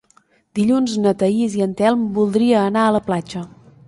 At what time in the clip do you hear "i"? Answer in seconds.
1.59-1.63